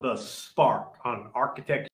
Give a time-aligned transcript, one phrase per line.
[0.00, 1.88] The Spark on Architect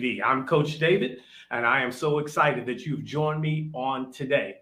[0.00, 0.20] TV.
[0.24, 1.18] I'm Coach David,
[1.50, 4.58] and I am so excited that you've joined me on today.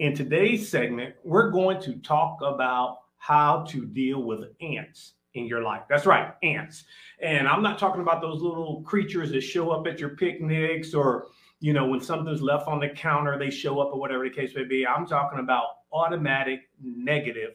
[0.00, 5.62] In today's segment, we're going to talk about how to deal with ants in your
[5.62, 5.82] life.
[5.88, 6.86] That's right, ants.
[7.22, 11.28] And I'm not talking about those little creatures that show up at your picnics or,
[11.60, 14.56] you know, when something's left on the counter, they show up or whatever the case
[14.56, 14.84] may be.
[14.84, 17.52] I'm talking about automatic negative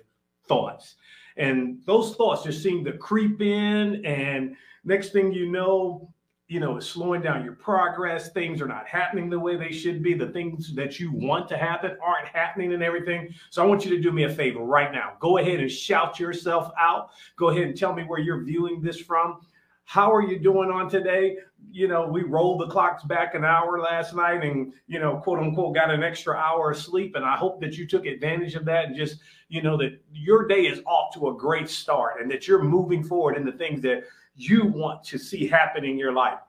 [0.47, 0.95] thoughts.
[1.37, 6.13] And those thoughts just seem to creep in and Next thing you know,
[6.47, 8.29] you know, it's slowing down your progress.
[8.31, 10.13] Things are not happening the way they should be.
[10.13, 13.33] The things that you want to happen aren't happening and everything.
[13.49, 15.13] So I want you to do me a favor right now.
[15.19, 17.09] Go ahead and shout yourself out.
[17.35, 19.41] Go ahead and tell me where you're viewing this from.
[19.85, 21.37] How are you doing on today?
[21.71, 25.39] You know, we rolled the clocks back an hour last night and, you know, quote
[25.39, 27.15] unquote, got an extra hour of sleep.
[27.15, 30.47] And I hope that you took advantage of that and just, you know, that your
[30.47, 33.81] day is off to a great start and that you're moving forward in the things
[33.83, 36.39] that you want to see happen in your life.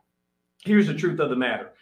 [0.64, 1.72] Here's the truth of the matter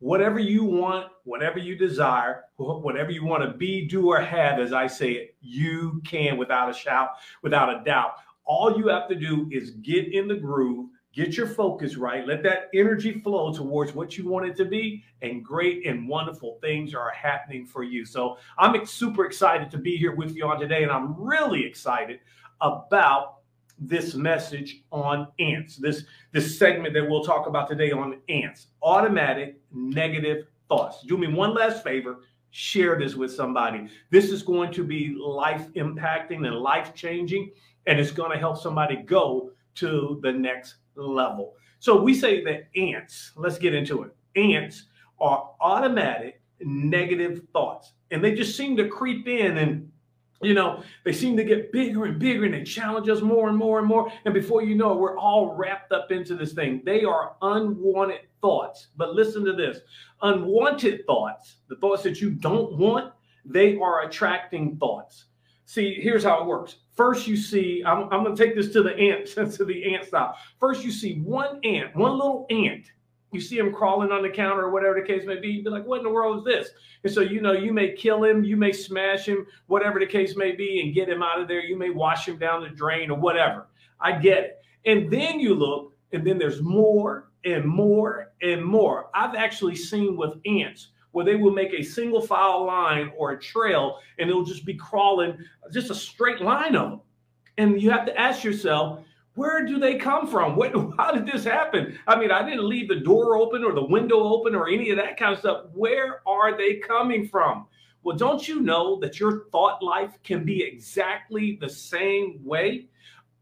[0.00, 4.72] whatever you want, whatever you desire, whatever you want to be, do, or have, as
[4.72, 7.10] I say it, you can without a shout,
[7.42, 8.12] without a doubt.
[8.44, 12.42] All you have to do is get in the groove, get your focus right, let
[12.42, 16.94] that energy flow towards what you want it to be, and great and wonderful things
[16.94, 18.04] are happening for you.
[18.04, 22.20] So I'm super excited to be here with you on today, and I'm really excited
[22.60, 23.36] about
[23.80, 29.60] this message on ants, this, this segment that we'll talk about today on ants, automatic
[29.72, 31.02] negative thoughts.
[31.06, 32.18] Do me one last favor,
[32.50, 33.88] share this with somebody.
[34.10, 37.50] This is going to be life impacting and life changing,
[37.86, 41.54] and it's going to help somebody go to the next level.
[41.78, 44.14] So we say that ants, let's get into it.
[44.36, 44.84] Ants
[45.20, 49.90] are automatic negative thoughts, and they just seem to creep in and
[50.40, 53.58] you know, they seem to get bigger and bigger and they challenge us more and
[53.58, 54.12] more and more.
[54.24, 56.80] And before you know it, we're all wrapped up into this thing.
[56.84, 58.88] They are unwanted thoughts.
[58.96, 59.78] But listen to this
[60.22, 63.12] unwanted thoughts, the thoughts that you don't want,
[63.44, 65.24] they are attracting thoughts.
[65.68, 66.76] See, here's how it works.
[66.96, 70.06] First, you see, I'm, I'm going to take this to the ant, to the ant
[70.06, 70.36] style.
[70.58, 72.90] First, you see one ant, one little ant
[73.32, 75.70] you see him crawling on the counter or whatever the case may be, you'd be
[75.70, 76.70] like, what in the world is this?
[77.04, 80.36] And so, you know, you may kill him, you may smash him, whatever the case
[80.36, 81.60] may be, and get him out of there.
[81.60, 83.68] You may wash him down the drain or whatever.
[84.00, 84.62] I get it.
[84.86, 89.10] And then you look, and then there's more and more and more.
[89.14, 93.40] I've actually seen with ants where they will make a single file line or a
[93.40, 95.38] trail, and it'll just be crawling
[95.72, 97.00] just a straight line of them.
[97.56, 99.00] And you have to ask yourself,
[99.34, 100.56] where do they come from?
[100.56, 101.98] What, how did this happen?
[102.06, 104.96] I mean, I didn't leave the door open or the window open or any of
[104.96, 105.66] that kind of stuff.
[105.72, 107.66] Where are they coming from?
[108.02, 112.88] Well, don't you know that your thought life can be exactly the same way?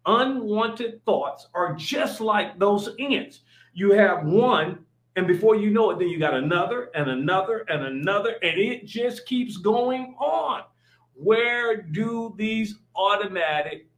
[0.07, 3.41] Unwanted thoughts are just like those ants.
[3.75, 4.86] You have one,
[5.17, 8.85] and before you know it, then you got another and another and another, and it
[8.85, 10.63] just keeps going on.
[11.15, 13.89] Where do these automatic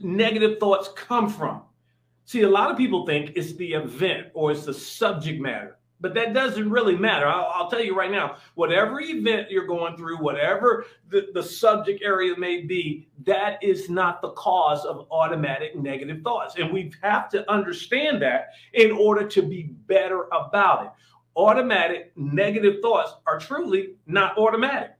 [0.00, 1.62] negative thoughts come from?
[2.24, 6.14] See, a lot of people think it's the event or it's the subject matter, but
[6.14, 7.26] that doesn't really matter.
[7.26, 12.02] I'll, I'll tell you right now, whatever event you're going through, whatever the, the subject
[12.02, 16.56] area may be, that is not the cause of automatic negative thoughts.
[16.58, 20.90] And we have to understand that in order to be better about it.
[21.36, 24.90] Automatic negative thoughts are truly not automatic.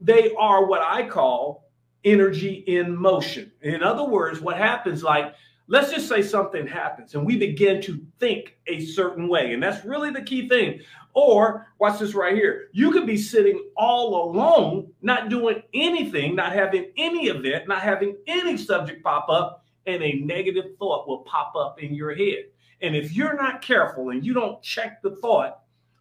[0.00, 1.70] They are what I call
[2.04, 3.50] energy in motion.
[3.62, 5.34] In other words, what happens like,
[5.70, 9.54] let's just say something happens and we begin to think a certain way.
[9.54, 10.80] And that's really the key thing.
[11.14, 12.68] Or watch this right here.
[12.72, 18.16] You could be sitting all alone, not doing anything, not having any event, not having
[18.26, 22.46] any subject pop up, and a negative thought will pop up in your head.
[22.82, 25.60] And if you're not careful and you don't check the thought,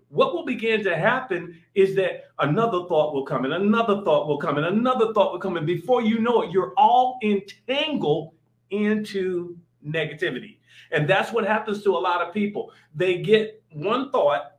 [0.10, 4.40] what will begin to happen is that another thought will come and another thought will
[4.40, 5.58] come and another thought will come.
[5.58, 8.34] And before you know it, you're all entangled
[8.72, 10.58] into negativity.
[10.92, 12.72] And that's what happens to a lot of people.
[12.96, 14.54] They get one thought,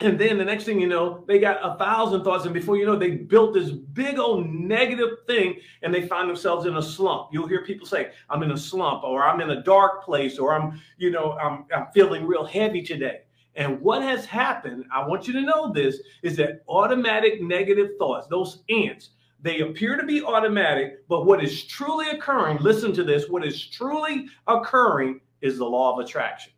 [0.00, 2.44] and then the next thing you know, they got a thousand thoughts.
[2.44, 6.66] And before you know, they built this big old negative thing and they find themselves
[6.66, 7.28] in a slump.
[7.32, 10.52] You'll hear people say, I'm in a slump, or I'm in a dark place, or
[10.52, 13.20] I'm, you know, I'm, I'm feeling real heavy today.
[13.54, 18.26] And what has happened, I want you to know this, is that automatic negative thoughts,
[18.26, 19.10] those ants,
[19.44, 23.66] they appear to be automatic, but what is truly occurring, listen to this, what is
[23.66, 26.50] truly occurring is the law of attraction.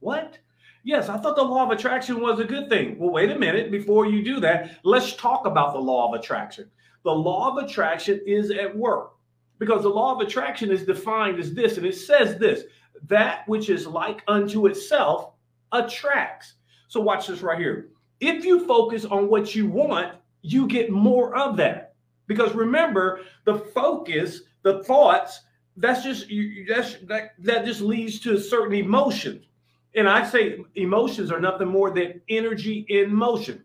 [0.00, 0.38] What?
[0.84, 2.98] Yes, I thought the law of attraction was a good thing.
[2.98, 3.70] Well, wait a minute.
[3.70, 6.70] Before you do that, let's talk about the law of attraction.
[7.02, 9.12] The law of attraction is at work
[9.58, 12.62] because the law of attraction is defined as this, and it says this
[13.06, 15.32] that which is like unto itself
[15.72, 16.54] attracts.
[16.88, 17.90] So watch this right here.
[18.20, 21.83] If you focus on what you want, you get more of that.
[22.26, 25.40] Because remember, the focus, the thoughts,
[25.76, 26.26] that's just
[26.68, 29.46] that's that, that just leads to certain emotions.
[29.94, 33.64] And I say emotions are nothing more than energy in motion.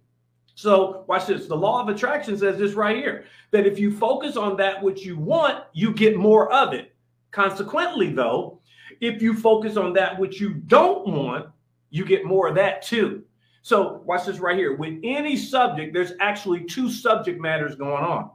[0.56, 1.48] So watch this.
[1.48, 5.06] The law of attraction says this right here that if you focus on that which
[5.06, 6.94] you want, you get more of it.
[7.32, 8.60] Consequently, though,
[9.02, 11.48] if you focus on that which you don't want,
[11.92, 13.24] you get more of that too.
[13.62, 14.76] So watch this right here.
[14.76, 18.30] With any subject, there's actually two subject matters going on.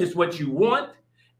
[0.00, 0.90] It's what you want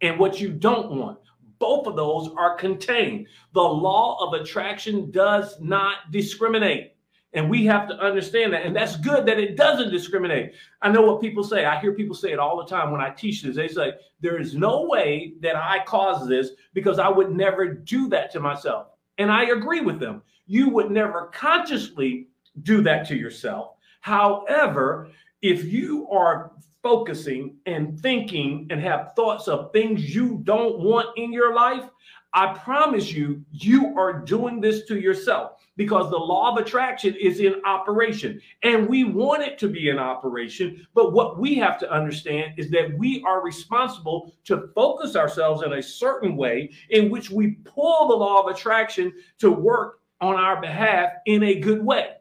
[0.03, 1.19] and what you don't want.
[1.59, 3.27] Both of those are contained.
[3.53, 6.95] The law of attraction does not discriminate.
[7.33, 8.65] And we have to understand that.
[8.65, 10.55] And that's good that it doesn't discriminate.
[10.83, 11.65] I know what people say.
[11.65, 13.55] I hear people say it all the time when I teach this.
[13.55, 18.09] They say, there is no way that I caused this because I would never do
[18.09, 18.89] that to myself.
[19.19, 20.23] And I agree with them.
[20.47, 22.29] You would never consciously
[22.63, 23.75] do that to yourself.
[24.01, 25.09] However,
[25.43, 26.53] if you are
[26.83, 31.85] focusing and thinking and have thoughts of things you don't want in your life,
[32.33, 37.41] I promise you, you are doing this to yourself because the law of attraction is
[37.41, 40.87] in operation and we want it to be in operation.
[40.95, 45.73] But what we have to understand is that we are responsible to focus ourselves in
[45.73, 50.61] a certain way in which we pull the law of attraction to work on our
[50.61, 52.13] behalf in a good way.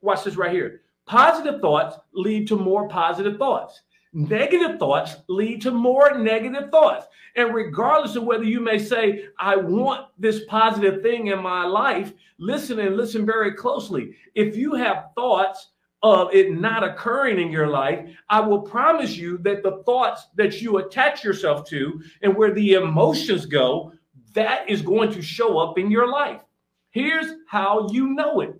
[0.00, 0.82] Watch this right here.
[1.10, 3.82] Positive thoughts lead to more positive thoughts.
[4.12, 7.06] Negative thoughts lead to more negative thoughts.
[7.34, 12.12] And regardless of whether you may say, I want this positive thing in my life,
[12.38, 14.14] listen and listen very closely.
[14.36, 15.70] If you have thoughts
[16.04, 20.62] of it not occurring in your life, I will promise you that the thoughts that
[20.62, 23.92] you attach yourself to and where the emotions go,
[24.34, 26.42] that is going to show up in your life.
[26.90, 28.59] Here's how you know it.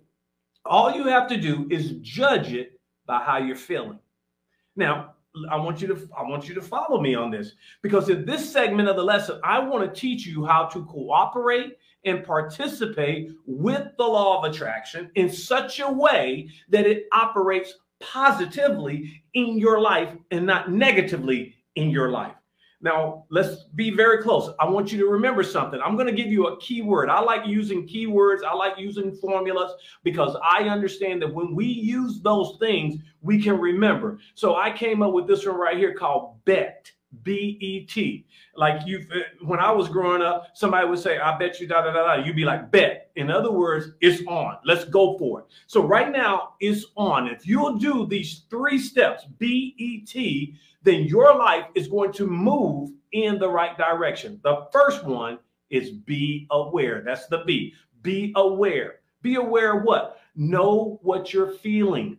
[0.71, 3.99] All you have to do is judge it by how you're feeling.
[4.77, 5.15] Now,
[5.49, 7.51] I want you to I want you to follow me on this
[7.81, 11.75] because in this segment of the lesson, I want to teach you how to cooperate
[12.05, 19.21] and participate with the law of attraction in such a way that it operates positively
[19.33, 22.35] in your life and not negatively in your life.
[22.81, 24.53] Now, let's be very close.
[24.59, 25.79] I want you to remember something.
[25.83, 27.09] I'm going to give you a keyword.
[27.09, 29.73] I like using keywords, I like using formulas
[30.03, 34.19] because I understand that when we use those things, we can remember.
[34.33, 36.91] So I came up with this one right here called BET.
[37.23, 38.25] B E T.
[38.55, 41.81] Like you, uh, when I was growing up, somebody would say, "I bet you da
[41.81, 44.57] da da da." You'd be like, "Bet." In other words, it's on.
[44.63, 45.45] Let's go for it.
[45.67, 47.27] So right now, it's on.
[47.27, 52.25] If you'll do these three steps, B E T, then your life is going to
[52.25, 54.39] move in the right direction.
[54.43, 55.37] The first one
[55.69, 57.01] is be aware.
[57.05, 57.73] That's the B.
[58.01, 58.95] Be aware.
[59.21, 60.17] Be aware of what?
[60.35, 62.17] Know what you're feeling.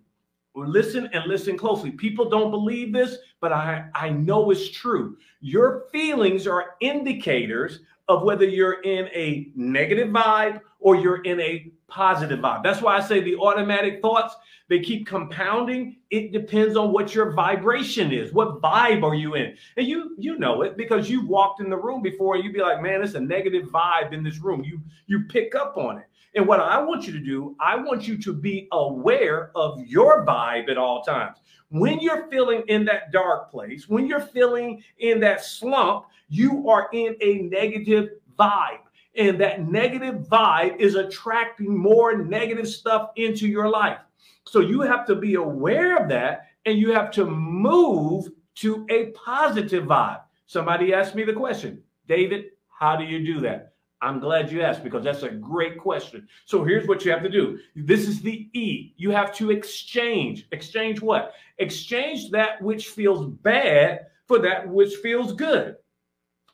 [0.54, 1.90] Listen and listen closely.
[1.90, 5.16] People don't believe this, but I, I know it's true.
[5.40, 11.72] Your feelings are indicators of whether you're in a negative vibe or you're in a
[11.88, 12.62] positive vibe.
[12.62, 14.34] That's why I say the automatic thoughts,
[14.69, 15.96] they keep compounding.
[16.10, 18.32] It depends on what your vibration is.
[18.32, 19.56] What vibe are you in?
[19.76, 22.60] And you you know it because you walked in the room before and you'd be
[22.60, 24.64] like, man, it's a negative vibe in this room.
[24.64, 26.06] You you pick up on it.
[26.34, 30.25] And what I want you to do, I want you to be aware of your
[30.25, 31.38] vibe at all times.
[31.68, 36.88] When you're feeling in that dark place, when you're feeling in that slump, you are
[36.92, 38.80] in a negative vibe.
[39.14, 43.99] And that negative vibe is attracting more negative stuff into your life.
[44.47, 49.06] So you have to be aware of that and you have to move to a
[49.11, 50.23] positive vibe.
[50.47, 53.72] Somebody asked me the question, David, how do you do that?
[54.02, 56.26] I'm glad you asked because that's a great question.
[56.44, 57.59] So here's what you have to do.
[57.76, 58.94] This is the E.
[58.97, 60.49] You have to exchange.
[60.50, 61.35] Exchange what?
[61.59, 65.76] Exchange that which feels bad for that which feels good.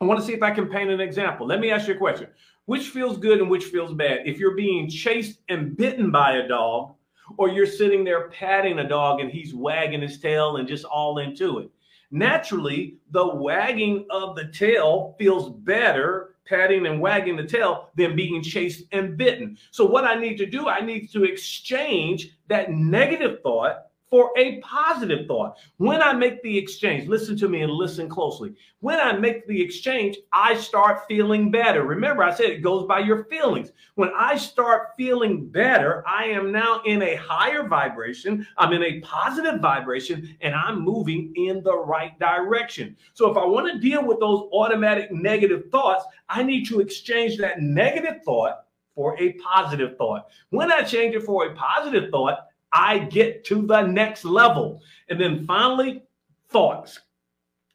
[0.01, 1.47] I want to see if I can paint an example.
[1.47, 2.29] Let me ask you a question.
[2.67, 4.21] Which feels good and which feels bad?
[4.27, 6.95] If you're being chased and bitten by a dog,
[7.37, 11.19] or you're sitting there patting a dog and he's wagging his tail and just all
[11.19, 11.71] into it.
[12.11, 18.43] Naturally, the wagging of the tail feels better patting and wagging the tail than being
[18.43, 19.59] chased and bitten.
[19.71, 24.61] So, what I need to do, I need to exchange that negative thought for a
[24.61, 25.57] positive thought.
[25.77, 28.55] When I make the exchange, listen to me and listen closely.
[28.81, 31.83] When I make the exchange, I start feeling better.
[31.83, 33.73] Remember, I said it goes by your feelings.
[33.97, 38.47] When I start feeling better, I am now in a higher vibration.
[38.57, 42.97] I'm in a positive vibration and I'm moving in the right direction.
[43.15, 47.37] So if I want to deal with those automatic negative thoughts, I need to exchange
[47.39, 50.27] that negative thought for a positive thought.
[50.51, 52.47] When I change it for a positive thought,
[52.79, 54.81] I get to the next level.
[55.09, 56.05] And then finally,
[56.49, 57.01] thoughts.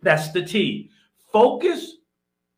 [0.02, 0.90] That's the T.
[1.34, 1.98] Focus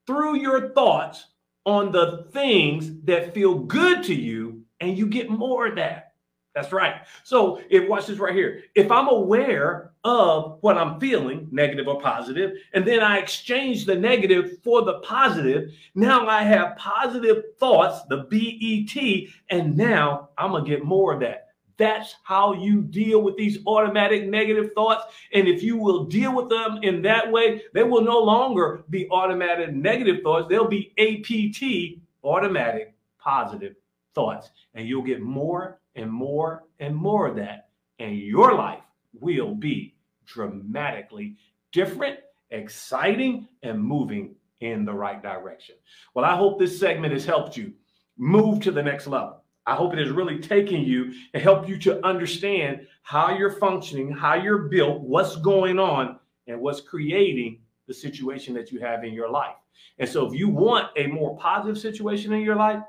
[0.06, 1.26] through your thoughts
[1.66, 6.14] on the things that feel good to you, and you get more of that.
[6.54, 6.98] That's right.
[7.24, 8.62] So if watch this right here.
[8.76, 13.96] If I'm aware of what I'm feeling, negative or positive, and then I exchange the
[13.96, 20.64] negative for the positive, now I have positive thoughts, the BET, and now I'm gonna
[20.64, 21.45] get more of that.
[21.78, 25.14] That's how you deal with these automatic negative thoughts.
[25.34, 29.10] And if you will deal with them in that way, they will no longer be
[29.10, 30.48] automatic negative thoughts.
[30.48, 33.76] They'll be APT, automatic positive
[34.14, 34.52] thoughts.
[34.74, 37.70] And you'll get more and more and more of that.
[38.00, 41.36] And your life will be dramatically
[41.72, 42.20] different,
[42.52, 45.76] exciting, and moving in the right direction.
[46.14, 47.74] Well, I hope this segment has helped you
[48.18, 49.44] move to the next level.
[49.66, 54.12] I hope it has really taken you and helped you to understand how you're functioning,
[54.12, 59.14] how you're built, what's going on, and what's creating the situation that you have in
[59.14, 59.56] your life.
[59.98, 62.82] And so, if you want a more positive situation in your life,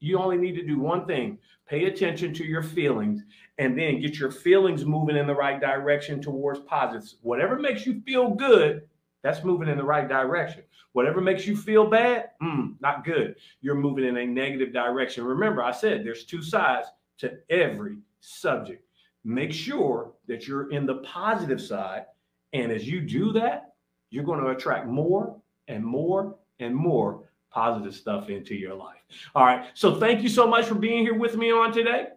[0.00, 3.22] you only need to do one thing pay attention to your feelings
[3.56, 7.16] and then get your feelings moving in the right direction towards positives.
[7.22, 8.82] Whatever makes you feel good,
[9.24, 10.62] that's moving in the right direction.
[10.92, 13.36] Whatever makes you feel bad, mm, not good.
[13.62, 15.24] You're moving in a negative direction.
[15.24, 16.88] Remember, I said there's two sides
[17.18, 18.84] to every subject.
[19.24, 22.04] Make sure that you're in the positive side.
[22.52, 23.72] And as you do that,
[24.10, 29.00] you're going to attract more and more and more positive stuff into your life.
[29.34, 29.70] All right.
[29.72, 32.08] So thank you so much for being here with me on today.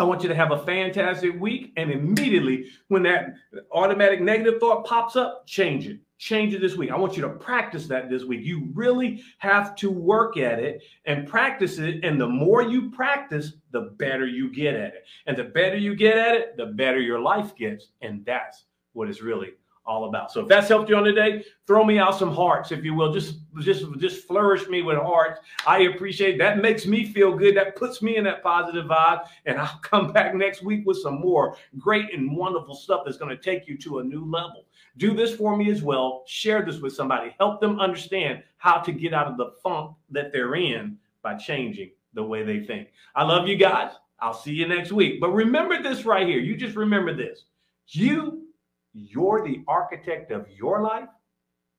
[0.00, 1.74] I want you to have a fantastic week.
[1.76, 3.34] And immediately when that
[3.70, 6.00] automatic negative thought pops up, change it.
[6.16, 6.90] Change it this week.
[6.90, 8.40] I want you to practice that this week.
[8.42, 12.02] You really have to work at it and practice it.
[12.02, 15.04] And the more you practice, the better you get at it.
[15.26, 17.88] And the better you get at it, the better your life gets.
[18.00, 18.64] And that's
[18.94, 19.50] what it's really
[19.90, 20.30] all about.
[20.30, 23.12] So if that's helped you on today, throw me out some hearts, if you will.
[23.12, 25.40] Just, just, just flourish me with hearts.
[25.66, 26.38] I appreciate it.
[26.38, 26.58] that.
[26.58, 27.56] Makes me feel good.
[27.56, 29.26] That puts me in that positive vibe.
[29.46, 33.36] And I'll come back next week with some more great and wonderful stuff that's going
[33.36, 34.66] to take you to a new level.
[34.96, 36.22] Do this for me as well.
[36.24, 37.34] Share this with somebody.
[37.40, 41.90] Help them understand how to get out of the funk that they're in by changing
[42.14, 42.90] the way they think.
[43.16, 43.90] I love you guys.
[44.20, 45.20] I'll see you next week.
[45.20, 46.38] But remember this right here.
[46.38, 47.46] You just remember this.
[47.88, 48.49] You
[48.92, 51.08] you're the architect of your life,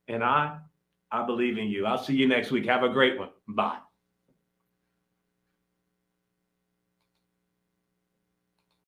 [0.08, 0.58] and I,
[1.12, 1.86] I believe in you.
[1.86, 2.66] I'll see you next week.
[2.66, 3.30] Have a great one.
[3.48, 3.78] Bye.